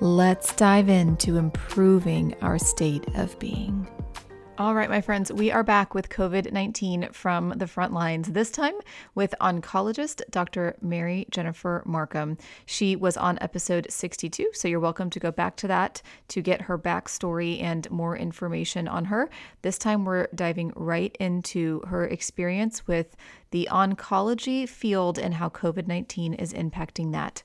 [0.00, 3.88] Let's dive into improving our state of being.
[4.58, 8.50] All right, my friends, we are back with COVID 19 from the front lines, this
[8.50, 8.74] time
[9.14, 10.76] with oncologist Dr.
[10.82, 12.36] Merry Jennifer Markham.
[12.66, 16.60] She was on episode 62, so you're welcome to go back to that to get
[16.60, 19.30] her backstory and more information on her.
[19.62, 23.16] This time, we're diving right into her experience with
[23.50, 27.42] the oncology field and how COVID 19 is impacting that.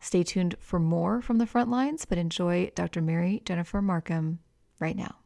[0.00, 3.02] Stay tuned for more from the front lines, but enjoy Dr.
[3.02, 4.40] Merry Jennifer Markham
[4.78, 5.16] right now.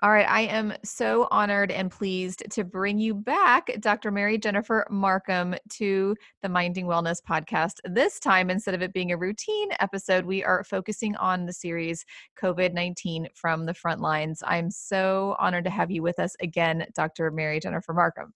[0.00, 4.12] All right, I am so honored and pleased to bring you back, Dr.
[4.12, 7.78] Merry Jennifer Markham, to the Minding Wellness podcast.
[7.84, 12.04] This time, instead of it being a routine episode, we are focusing on the series
[12.40, 14.40] COVID 19 from the front lines.
[14.46, 17.32] I'm so honored to have you with us again, Dr.
[17.32, 18.32] Merry Jennifer Markham.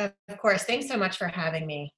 [0.00, 0.64] Of course.
[0.64, 1.94] Thanks so much for having me.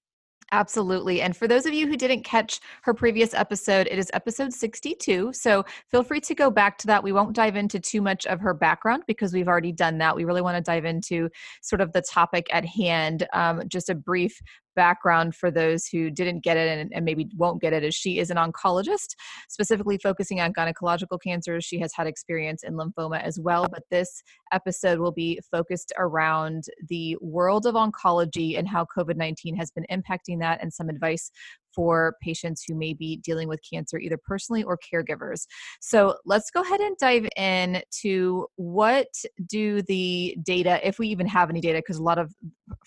[0.52, 1.20] Absolutely.
[1.20, 5.32] And for those of you who didn't catch her previous episode, it is episode 62.
[5.32, 7.02] So feel free to go back to that.
[7.02, 10.14] We won't dive into too much of her background because we've already done that.
[10.14, 11.28] We really want to dive into
[11.62, 14.40] sort of the topic at hand, um, just a brief
[14.74, 18.18] background for those who didn't get it and, and, maybe won't get it is she
[18.18, 19.14] is an oncologist
[19.48, 21.64] specifically focusing on gynecological cancers.
[21.64, 26.64] She has had experience in lymphoma as well but this episode will be focused around
[26.88, 31.30] the world of oncology and how covid-19 has been impacting that and some advice
[31.74, 35.46] for patients who may be dealing with cancer, either personally or caregivers.
[35.80, 39.08] So let's go ahead and dive in to what
[39.46, 42.32] do the data, if we even have any data, because a lot of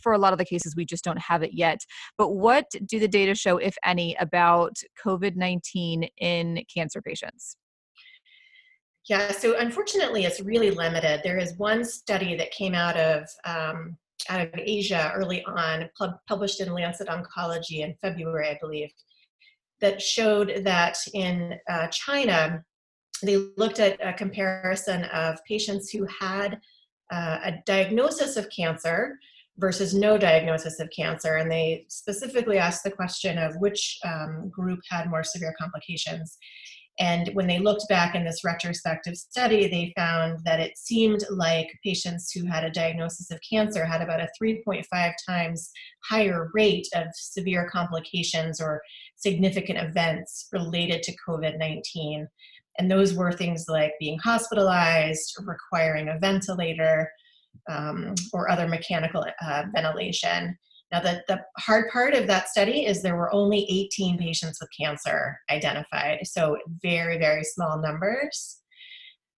[0.02, 1.80] for a lot of the cases we just don't have it yet.
[2.18, 7.58] But what do the data show, if any, about COVID 19 in cancer patients?
[9.08, 11.22] Yeah, so unfortunately, it's really limited.
[11.24, 13.98] There is one study that came out of um,
[14.30, 15.90] out of Asia early on,
[16.28, 18.90] published in Lancet Oncology in February, I believe,
[19.82, 22.64] that showed that in uh, China,
[23.24, 26.60] they looked at a comparison of patients who had
[27.12, 29.18] uh, a diagnosis of cancer
[29.58, 31.38] versus no diagnosis of cancer.
[31.38, 36.38] And they specifically asked the question of which um, group had more severe complications.
[37.00, 41.68] And when they looked back in this retrospective study, they found that it seemed like
[41.84, 45.70] patients who had a diagnosis of cancer had about a 3.5 times
[46.10, 48.82] higher rate of severe complications or
[49.16, 52.28] significant events related to COVID 19.
[52.80, 57.10] And those were things like being hospitalized, requiring a ventilator,
[57.70, 60.58] um, or other mechanical uh, ventilation.
[60.92, 64.70] Now, the, the hard part of that study is there were only 18 patients with
[64.80, 68.62] cancer identified, so very, very small numbers.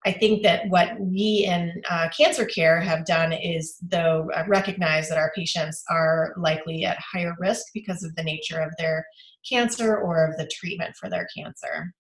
[0.05, 5.09] I think that what we in uh, cancer care have done is, though, uh, recognize
[5.09, 9.05] that our patients are likely at higher risk because of the nature of their
[9.49, 11.93] cancer or of the treatment for their cancer.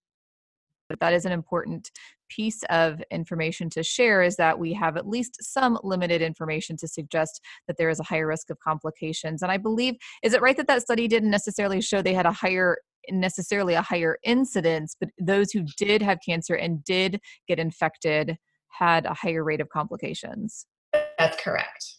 [0.89, 1.91] But that is an important
[2.29, 6.87] piece of information to share is that we have at least some limited information to
[6.87, 9.41] suggest that there is a higher risk of complications.
[9.41, 12.31] And I believe, is it right that that study didn't necessarily show they had a
[12.31, 12.77] higher
[13.09, 19.05] necessarily a higher incidence, but those who did have cancer and did get infected had
[19.05, 20.67] a higher rate of complications?
[21.17, 21.95] That's correct.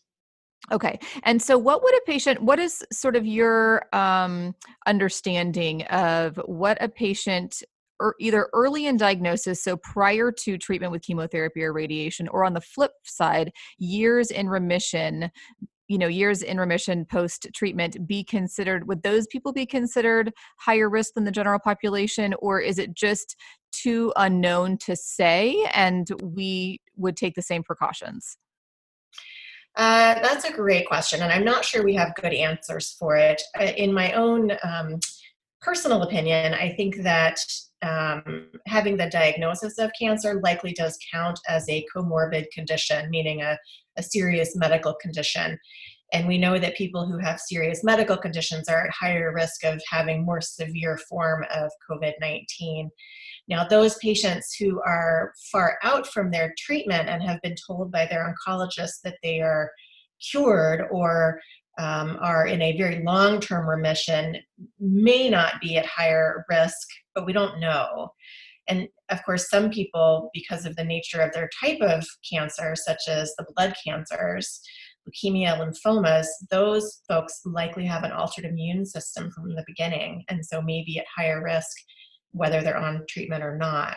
[0.70, 0.98] Okay.
[1.24, 4.54] And so what would a patient what is sort of your um
[4.86, 7.62] understanding of what a patient
[8.18, 12.60] either early in diagnosis, so prior to treatment with chemotherapy or radiation, or on the
[12.60, 15.30] flip side, years in remission,
[15.88, 20.88] you know, years in remission post treatment be considered, would those people be considered higher
[20.88, 23.36] risk than the general population, or is it just
[23.72, 28.36] too unknown to say and we would take the same precautions?
[29.76, 33.40] Uh, that's a great question, and I'm not sure we have good answers for it.
[33.76, 34.98] In my own um,
[35.60, 37.38] personal opinion, I think that
[37.82, 43.58] um, having the diagnosis of cancer likely does count as a comorbid condition, meaning a,
[43.96, 45.58] a serious medical condition.
[46.12, 49.80] And we know that people who have serious medical conditions are at higher risk of
[49.88, 52.90] having more severe form of COVID 19.
[53.48, 58.06] Now, those patients who are far out from their treatment and have been told by
[58.06, 59.70] their oncologist that they are
[60.30, 61.40] cured or
[61.78, 64.36] um, are in a very long term remission
[64.80, 68.10] may not be at higher risk, but we don't know.
[68.68, 73.02] And of course, some people, because of the nature of their type of cancer, such
[73.08, 74.60] as the blood cancers,
[75.08, 80.62] leukemia, lymphomas, those folks likely have an altered immune system from the beginning, and so
[80.62, 81.76] maybe at higher risk
[82.32, 83.96] whether they're on treatment or not.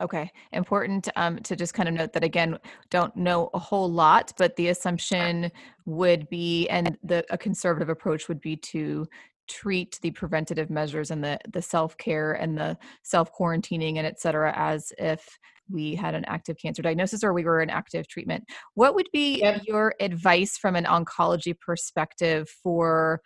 [0.00, 2.58] Okay, important um, to just kind of note that again,
[2.90, 5.50] don't know a whole lot, but the assumption
[5.84, 9.06] would be, and the a conservative approach would be to
[9.48, 14.20] treat the preventative measures and the the self care and the self quarantining and et
[14.20, 15.26] cetera as if
[15.70, 18.44] we had an active cancer diagnosis or we were in active treatment.
[18.74, 19.62] What would be yep.
[19.66, 23.20] your advice from an oncology perspective for?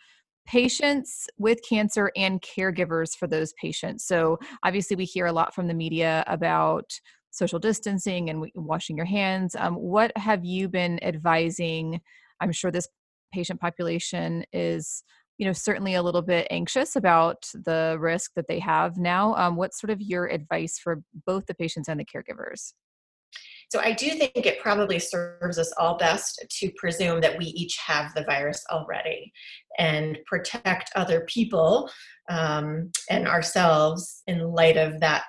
[0.48, 4.06] patients with cancer and caregivers for those patients.
[4.06, 6.88] So, obviously, we hear a lot from the media about
[7.36, 9.54] social distancing and washing your hands.
[9.58, 12.00] Um, what have you been advising?
[12.40, 12.88] I'm sure this
[13.32, 15.02] patient population is
[15.38, 19.56] you know certainly a little bit anxious about the risk that they have now um,
[19.56, 22.72] what's sort of your advice for both the patients and the caregivers?
[23.68, 27.76] So I do think it probably serves us all best to presume that we each
[27.84, 29.32] have the virus already
[29.78, 31.90] and protect other people
[32.28, 35.24] um, and ourselves in light of that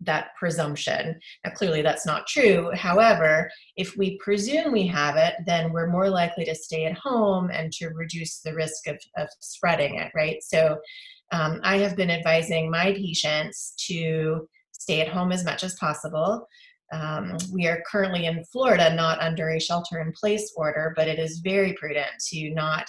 [0.00, 1.18] that presumption.
[1.44, 2.70] Now, clearly, that's not true.
[2.74, 7.50] However, if we presume we have it, then we're more likely to stay at home
[7.50, 10.42] and to reduce the risk of, of spreading it, right?
[10.42, 10.78] So,
[11.32, 16.46] um, I have been advising my patients to stay at home as much as possible.
[16.92, 21.18] Um, we are currently in Florida, not under a shelter in place order, but it
[21.18, 22.86] is very prudent to not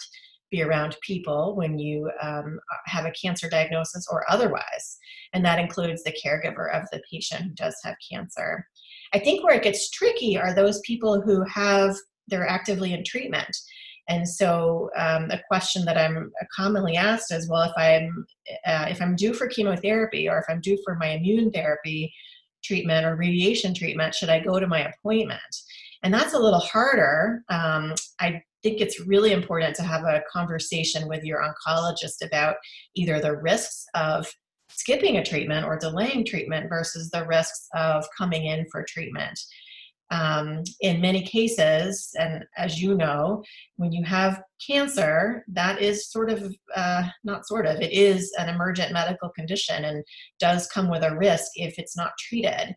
[0.52, 4.98] be around people when you um, have a cancer diagnosis or otherwise.
[5.34, 8.68] And that includes the caregiver of the patient who does have cancer.
[9.14, 11.96] I think where it gets tricky are those people who have,
[12.28, 13.56] they're actively in treatment.
[14.08, 18.26] And so, um, a question that I'm commonly asked is, well, if I'm
[18.68, 22.14] uh, if I'm due for chemotherapy or if I'm due for my immune therapy,
[22.64, 25.42] treatment or radiation treatment should I go to my appointment?
[26.04, 27.44] And that's a little harder.
[27.50, 32.56] Um, I think it's really important to have a conversation with your oncologist about
[32.96, 34.28] either the risks of
[34.70, 39.40] skipping a treatment or delaying treatment versus the risks of coming in for treatment
[40.12, 43.44] um, in many cases, and as you know,
[43.78, 48.48] when you have cancer, that is sort of, uh, not sort of, it is an
[48.48, 50.04] emergent medical condition and
[50.40, 52.76] does come with a risk if it's not treated.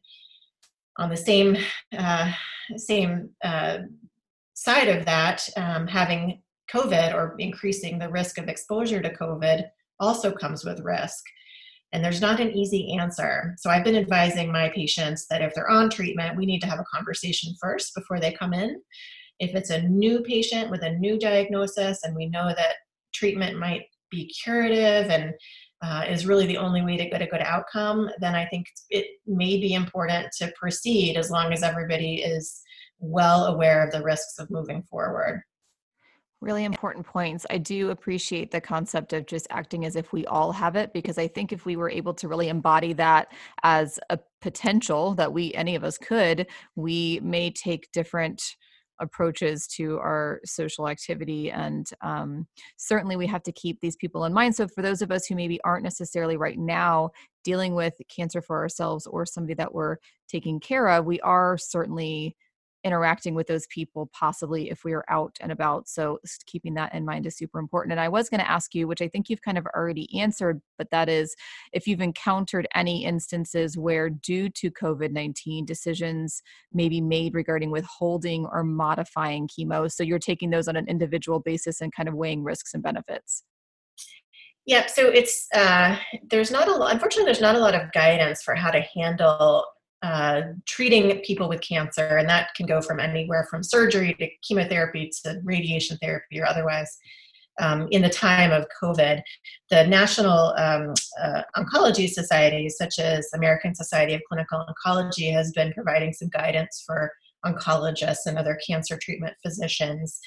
[0.98, 1.56] On the same,
[1.96, 2.32] uh,
[2.76, 3.78] same uh,
[4.58, 6.42] side of that, um, having
[6.74, 9.64] COVID or increasing the risk of exposure to COVID
[10.00, 11.22] also comes with risk.
[11.92, 13.54] And there's not an easy answer.
[13.58, 16.80] So I've been advising my patients that if they're on treatment, we need to have
[16.80, 18.82] a conversation first before they come in.
[19.38, 22.74] If it's a new patient with a new diagnosis and we know that
[23.14, 25.34] treatment might be curative and
[25.82, 29.06] uh, is really the only way to get a good outcome, then I think it
[29.24, 32.60] may be important to proceed as long as everybody is
[33.00, 35.42] well aware of the risks of moving forward.
[36.40, 37.44] Really important points.
[37.50, 41.18] I do appreciate the concept of just acting as if we all have it because
[41.18, 43.32] I think if we were able to really embody that
[43.64, 46.46] as a potential that we, any of us could,
[46.76, 48.54] we may take different
[49.00, 51.50] approaches to our social activity.
[51.50, 52.46] And um,
[52.76, 54.54] certainly we have to keep these people in mind.
[54.54, 57.10] So, for those of us who maybe aren't necessarily right now
[57.44, 59.96] dealing with cancer for ourselves or somebody that we're
[60.28, 62.36] taking care of, we are certainly
[62.84, 67.04] interacting with those people possibly if we are out and about so keeping that in
[67.04, 69.42] mind is super important and i was going to ask you which i think you've
[69.42, 71.34] kind of already answered but that is
[71.72, 76.42] if you've encountered any instances where due to covid-19 decisions
[76.72, 81.40] may be made regarding withholding or modifying chemo so you're taking those on an individual
[81.40, 83.42] basis and kind of weighing risks and benefits
[84.68, 85.96] yeah, so it's uh,
[86.28, 86.92] there's not a lot.
[86.92, 89.64] Unfortunately, there's not a lot of guidance for how to handle
[90.02, 95.10] uh, treating people with cancer, and that can go from anywhere from surgery to chemotherapy
[95.24, 96.98] to radiation therapy or otherwise.
[97.60, 99.20] Um, in the time of COVID,
[99.70, 105.72] the national um, uh, oncology societies, such as American Society of Clinical Oncology, has been
[105.72, 107.10] providing some guidance for
[107.44, 110.20] oncologists and other cancer treatment physicians.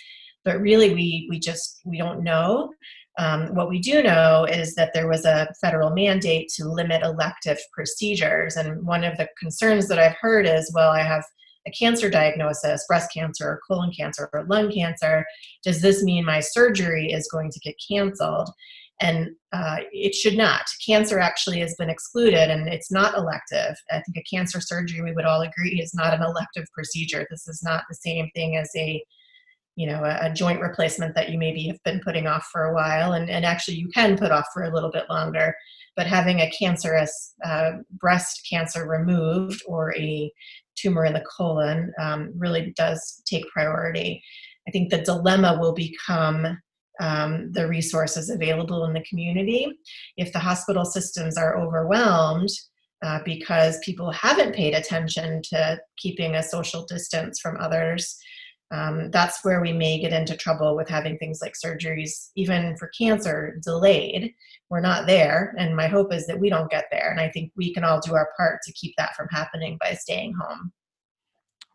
[0.44, 2.74] But really, we we just we don't know
[3.18, 7.60] um, what we do know is that there was a federal mandate to limit elective
[7.74, 8.56] procedures.
[8.56, 11.24] And one of the concerns that I've heard is well, I have
[11.68, 15.26] a cancer diagnosis, breast cancer, or colon cancer, or lung cancer.
[15.64, 18.50] Does this mean my surgery is going to get canceled?
[19.00, 20.62] And uh, it should not.
[20.86, 23.76] Cancer actually has been excluded and it's not elective.
[23.92, 27.26] I think a cancer surgery, we would all agree, is not an elective procedure.
[27.30, 29.04] This is not the same thing as a
[29.82, 32.74] you know a, a, joint replacement that you maybe have been putting off for a
[32.74, 35.56] while and, and actually you can put off for a little bit longer
[35.96, 40.32] but having a cancerous uh, breast cancer removed or a
[40.76, 44.24] tumor in the colon um, really does take priority.
[44.68, 46.58] I think the dilemma will become
[47.00, 49.68] um, the resources available in the community.
[50.18, 52.50] If the hospital systems are overwhelmed
[53.04, 58.18] uh, because people haven't paid attention to keeping a social distance from others,
[58.72, 62.90] um, that's where we may get into trouble with having things like surgeries, even for
[62.98, 64.34] cancer, delayed.
[64.70, 67.12] We're not there, and my hope is that we don't get there.
[67.12, 69.94] And I think we can all do our part to keep that from happening by
[69.94, 70.72] staying home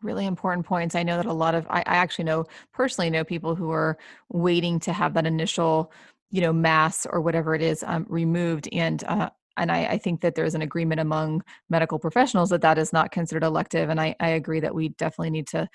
[0.03, 3.23] really important points i know that a lot of I, I, actually know personally know
[3.23, 3.97] people who are
[4.29, 5.91] waiting to have that initial
[6.29, 10.21] you know mass or whatever it is um, removed and uh, and I, I, think
[10.21, 14.15] that there's an agreement among medical professionals that that is not considered elective and I,
[14.19, 15.67] I agree that we definitely need to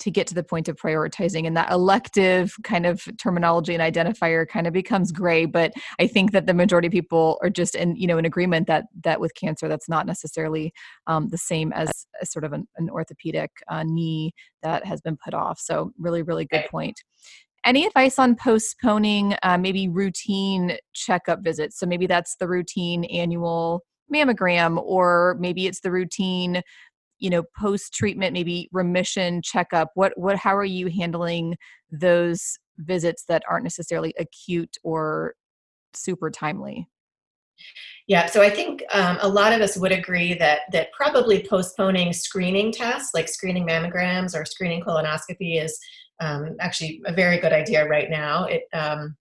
[0.00, 4.46] to get to the point of prioritizing and that elective kind of terminology and identifier
[4.46, 7.94] kind of becomes gray but i think that the majority of people are just in
[7.96, 10.72] you know in agreement that that with cancer that's not necessarily
[11.06, 15.16] um, the same as, as, sort of an, an orthopedic uh, knee that has been
[15.22, 15.58] put off.
[15.58, 17.00] So really really good point.
[17.64, 21.78] Any advice on postponing uh, maybe routine checkup visits?
[21.78, 26.62] So maybe that's the routine annual mammogram or maybe it's the routine
[27.20, 31.56] you know post treatment maybe remission checkup what what how are you handling
[31.90, 35.34] those visits that aren't necessarily acute or
[35.94, 36.88] super timely
[38.06, 42.12] yeah, so I think um, a lot of us would agree that that probably postponing
[42.12, 45.78] screening tests like screening mammograms or screening colonoscopy is
[46.20, 48.44] um, actually a very good idea right now.
[48.44, 49.16] It um,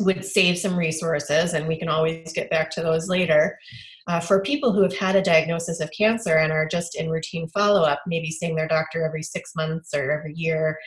[0.00, 3.58] would save some resources, and we can always get back to those later.
[4.06, 7.48] Uh, for people who have had a diagnosis of cancer and are just in routine
[7.48, 10.78] follow up, maybe seeing their doctor every six months or every year,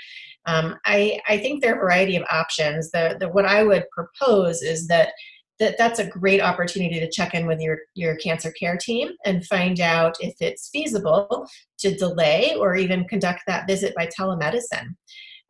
[0.46, 2.92] um, I, I think there are a variety of options.
[2.92, 5.14] The, the, what I would propose is that
[5.60, 9.46] that that's a great opportunity to check in with your, your cancer care team and
[9.46, 14.96] find out if it's feasible to delay or even conduct that visit by telemedicine.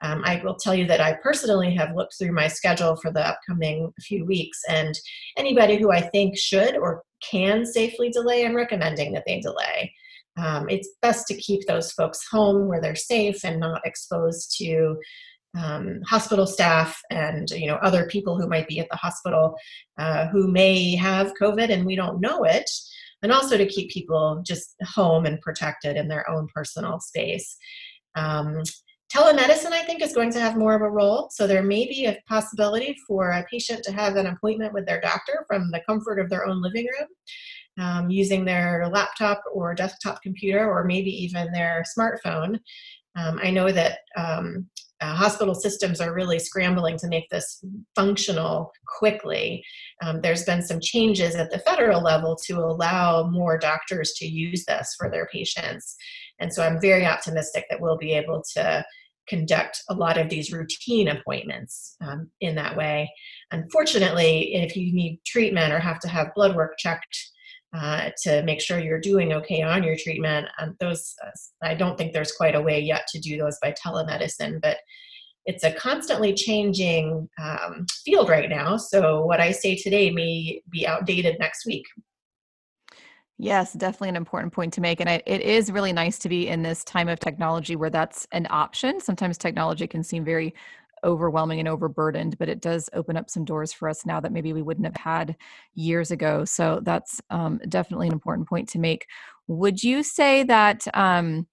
[0.02, 3.26] Um, I will tell you that I personally have looked through my schedule for the
[3.26, 4.94] upcoming few weeks, and
[5.38, 9.94] anybody who I think should or can safely delay, I'm recommending that they delay.
[10.38, 14.98] Um, it's best to keep those folks home where they're safe and not exposed to
[15.56, 19.56] um, hospital staff and you know other people who might be at the hospital
[20.00, 22.70] uh, who may have COVID and we don't know it,
[23.22, 27.56] and also to keep people just home and protected in their own personal space.
[28.16, 28.64] Um,
[29.14, 31.30] Telemedicine, I think, is going to have more of a role.
[31.30, 35.02] So there may be a possibility for a patient to have an appointment with their
[35.02, 37.08] doctor from the comfort of their own living room.
[37.80, 42.60] Um, using their laptop or desktop computer or maybe even their smartphone.
[43.16, 44.68] Um, I know that um,
[45.02, 47.66] uh, hospital systems are really scrambling to make this
[47.96, 49.64] functional quickly.
[50.04, 54.66] Um, there's been some changes at the federal level to allow more doctors to use
[54.66, 55.96] this for their patients.
[56.40, 58.86] And so I'm very optimistic that we'll be able to
[59.28, 63.10] conduct a lot of these routine appointments um, in that way.
[63.52, 67.18] Unfortunately, if you need treatment or have to have blood work checked
[67.76, 71.30] uh, to make sure you're doing okay on your treatment, um, those uh,
[71.64, 74.78] I don't think there's quite a way yet to do those by telemedicine, but
[75.46, 78.78] it's a constantly changing um, field right now.
[78.78, 81.86] So what I say today may be outdated next week.
[83.40, 85.02] Yes, definitely an important point to make.
[85.02, 88.48] And it is really nice to be in this time of technology where that's an
[88.50, 89.00] option.
[89.00, 90.54] Sometimes technology can seem very
[91.04, 94.54] overwhelming and overburdened, but it does open up some doors for us now that maybe
[94.54, 95.36] we wouldn't have had
[95.74, 96.46] years ago.
[96.46, 99.08] So that's um, definitely an important point to make.
[99.48, 101.48] Would you say that um,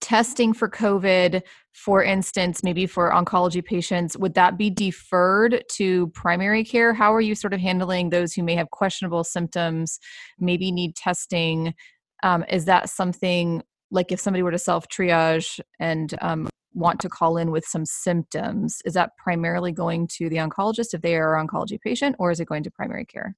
[0.00, 6.64] testing for COVID, for instance, maybe for oncology patients, would that be deferred to primary
[6.64, 6.92] care?
[6.92, 9.98] How are you sort of handling those who may have questionable symptoms,
[10.38, 11.74] maybe need testing?
[12.22, 17.08] Um, is that something like if somebody were to self triage and um, want to
[17.08, 21.36] call in with some symptoms, is that primarily going to the oncologist if they are
[21.36, 23.34] an oncology patient, or is it going to primary care?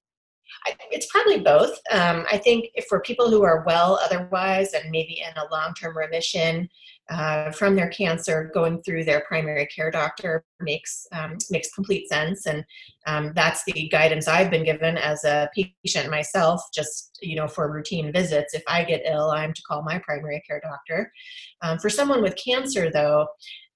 [0.90, 1.70] it's probably both.
[1.90, 5.96] Um, I think for people who are well otherwise and maybe in a long term
[5.96, 6.68] remission
[7.10, 12.46] uh, from their cancer, going through their primary care doctor makes um, makes complete sense,
[12.46, 12.64] and
[13.06, 16.62] um, that's the guidance I've been given as a patient myself.
[16.72, 20.42] Just you know, for routine visits, if I get ill, I'm to call my primary
[20.46, 21.12] care doctor.
[21.60, 23.26] Um, for someone with cancer, though,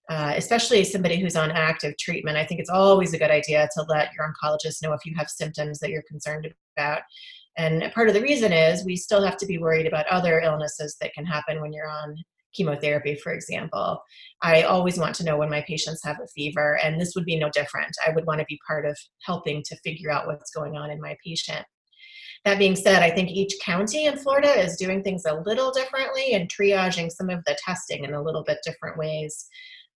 [0.09, 3.83] uh, especially somebody who's on active treatment, I think it's always a good idea to
[3.89, 7.03] let your oncologist know if you have symptoms that you're concerned about.
[7.59, 10.97] And part of the reason is we still have to be worried about other illnesses
[11.01, 12.17] that can happen when you're on
[12.57, 14.03] chemotherapy, for example.
[14.43, 17.39] I always want to know when my patients have a fever, and this would be
[17.39, 17.95] no different.
[18.07, 21.01] I would want to be part of helping to figure out what's going on in
[21.01, 21.65] my patient.
[22.45, 26.35] That being said, I think each county in Florida is doing things a little differently
[26.35, 29.47] and triaging some of the testing in a little bit different ways.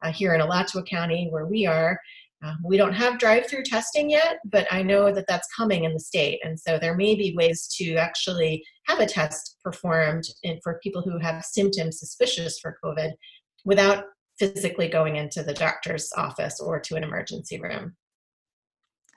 [0.02, 2.00] Uh, here in Alachua County, where we are,
[2.42, 6.00] um, we don't have drive-through testing yet, but I know that that's coming in the
[6.00, 10.80] state, and so there may be ways to actually have a test performed in, for
[10.82, 13.12] people who have symptoms suspicious for COVID
[13.64, 14.04] without
[14.38, 17.94] physically going into the doctor's office or to an emergency room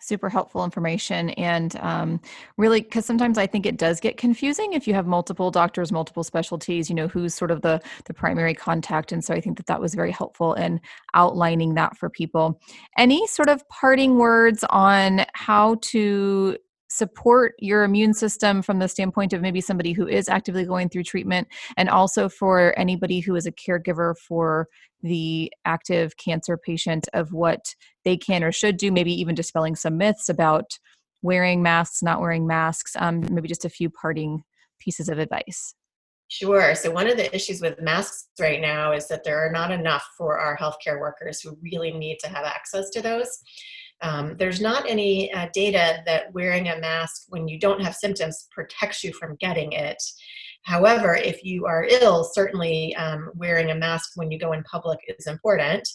[0.04, 1.30] super helpful information.
[1.32, 2.20] And um,
[2.58, 6.24] really because sometimes i think it does get confusing if you have multiple doctors multiple
[6.24, 9.12] specialties you know who's sort of the the primary contact.
[9.12, 10.80] And so i think that that was very helpful in
[11.14, 12.60] outlining that for people.
[12.98, 16.58] Any sort of parting words on how to
[16.94, 21.04] support your immune system from the standpoint of maybe somebody who is actively going through
[21.04, 24.68] treatment and also for anybody who is a caregiver for
[25.02, 27.74] the active cancer patient of what
[28.06, 30.78] they can or should do maybe even dispelling some myths about
[31.24, 34.44] wearing masks not wearing masks um, maybe just a few parting
[34.80, 35.74] pieces of advice
[36.30, 36.74] Sure.
[36.74, 40.04] So, one of the issues with masks right now is that there are not enough
[40.18, 43.38] for our healthcare workers who really need to have access to those.
[44.04, 48.48] Um, there's not any uh, data that wearing a mask when you don't have symptoms
[48.52, 50.02] protects you from getting it.
[50.64, 55.00] However, if you are ill, certainly um, wearing a mask when you go in public
[55.08, 55.88] is important.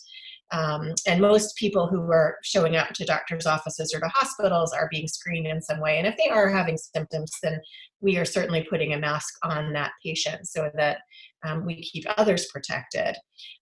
[0.51, 4.89] Um, and most people who are showing up to doctors' offices or to hospitals are
[4.91, 5.99] being screened in some way.
[5.99, 7.61] And if they are having symptoms, then
[8.01, 11.01] we are certainly putting a mask on that patient so that
[11.45, 13.17] um, we keep others protected.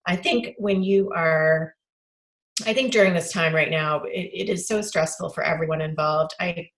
[0.05, 1.73] I think when you are
[2.65, 6.31] I think during this time right now, it, it is so stressful for everyone involved.
[6.39, 6.69] I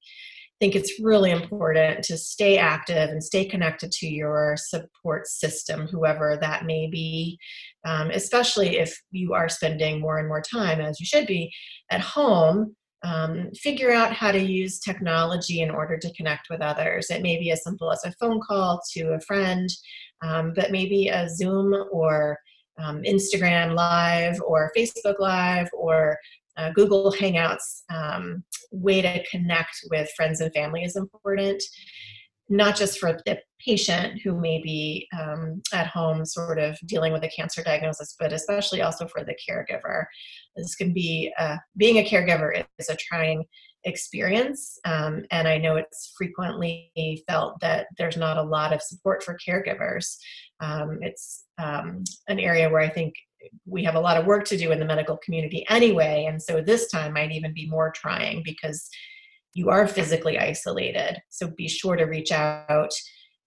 [0.59, 6.37] think it's really important to stay active and stay connected to your support system, whoever
[6.41, 7.39] that may be,
[7.85, 11.51] um, especially if you are spending more and more time, as you should be,
[11.91, 12.75] at home.
[13.01, 17.09] Um, figure out how to use technology in order to connect with others.
[17.09, 19.69] It may be as simple as a phone call to a friend,
[20.21, 22.37] um, but maybe a Zoom or
[22.81, 26.17] um, Instagram Live or Facebook Live or
[26.57, 31.63] uh, Google Hangouts um, way to connect with friends and family is important,
[32.49, 37.23] not just for the patient who may be um, at home sort of dealing with
[37.23, 40.05] a cancer diagnosis, but especially also for the caregiver.
[40.55, 43.45] This can be, uh, being a caregiver is a trying
[43.83, 44.77] experience.
[44.85, 49.37] Um, and I know it's frequently felt that there's not a lot of support for
[49.37, 50.17] caregivers.
[50.59, 53.13] Um, it's um, an area where I think
[53.65, 56.25] we have a lot of work to do in the medical community anyway.
[56.27, 58.89] And so this time might even be more trying because
[59.53, 61.21] you are physically isolated.
[61.29, 62.91] So be sure to reach out,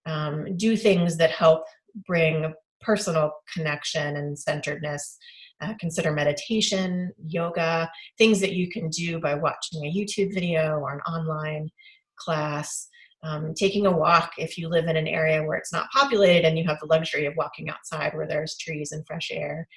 [0.07, 1.65] um, do things that help
[2.07, 5.19] bring personal connection and centeredness
[5.63, 10.93] uh, consider meditation, yoga, things that you can do by watching a YouTube video or
[10.93, 11.71] an online
[12.17, 12.89] class.
[13.25, 16.59] Um, taking a walk if you live in an area where it's not populated and
[16.59, 19.69] you have the luxury of walking outside where there's trees and fresh air.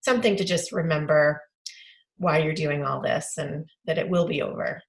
[0.00, 1.42] Something to just remember
[2.16, 4.80] why you're doing all this and that it will be over.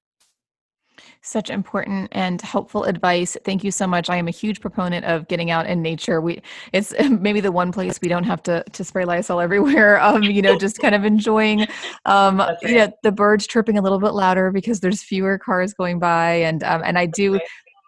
[1.22, 3.38] Such important and helpful advice.
[3.44, 4.10] Thank you so much.
[4.10, 6.22] I am a huge proponent of getting out in nature.
[6.22, 6.42] We
[6.74, 10.02] it's maybe the one place we don't have to to spray Lysol everywhere.
[10.02, 11.68] Um, you know, just kind of enjoying
[12.06, 12.76] um okay.
[12.76, 16.64] yeah, the birds chirping a little bit louder because there's fewer cars going by and
[16.64, 17.40] um and I do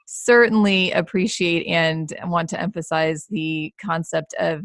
[0.05, 4.63] certainly appreciate and want to emphasize the concept of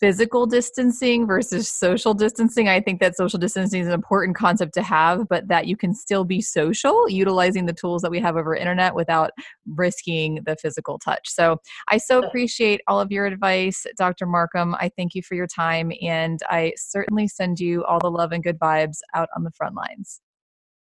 [0.00, 2.68] physical distancing versus social distancing.
[2.68, 5.94] I think that social distancing is an important concept to have, but that you can
[5.94, 9.30] still be social utilizing the tools that we have over internet without
[9.74, 11.28] risking the physical touch.
[11.28, 11.58] So
[11.90, 14.26] I so appreciate all of your advice, Dr.
[14.26, 14.74] Markham.
[14.76, 18.42] I thank you for your time, and I certainly send you all the love and
[18.42, 20.20] good vibes out on the front lines.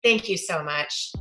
[0.03, 1.13] Thank you so much.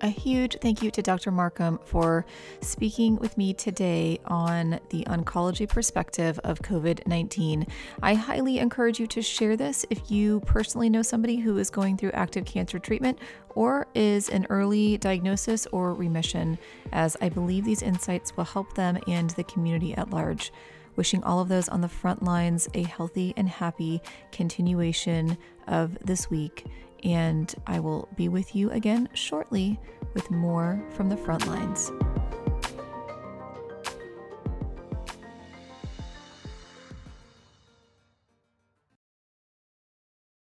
[0.00, 1.30] A huge thank you to Dr.
[1.30, 2.26] Markham for
[2.60, 7.66] speaking with me today on the oncology perspective of COVID 19.
[8.02, 11.96] I highly encourage you to share this if you personally know somebody who is going
[11.96, 13.20] through active cancer treatment
[13.54, 16.58] or is in early diagnosis or remission,
[16.92, 20.52] as I believe these insights will help them and the community at large.
[20.96, 24.02] Wishing all of those on the front lines a healthy and happy
[24.32, 26.64] continuation of this week
[27.04, 29.78] and I will be with you again shortly
[30.14, 31.92] with more from the front lines.